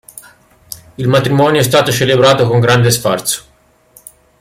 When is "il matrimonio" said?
0.97-1.59